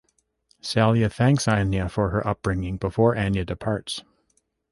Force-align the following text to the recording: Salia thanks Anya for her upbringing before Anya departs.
Salia 0.63 1.07
thanks 1.11 1.47
Anya 1.47 1.87
for 1.87 2.09
her 2.09 2.25
upbringing 2.27 2.77
before 2.77 3.15
Anya 3.15 3.45
departs. 3.45 4.03